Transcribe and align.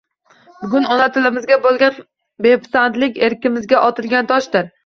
Bugun 0.61 0.87
ona 0.95 1.05
tilimizga 1.17 1.59
boʻlgan 1.67 2.01
bepisandlik 2.47 3.23
erkimizga 3.29 3.87
otilgan 3.93 4.35
toshdir. 4.35 4.71